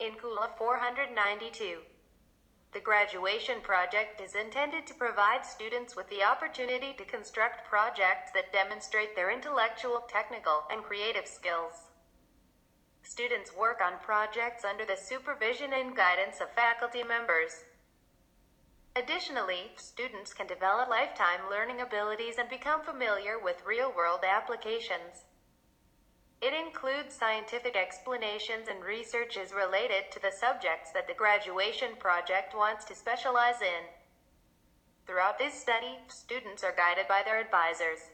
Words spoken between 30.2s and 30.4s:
the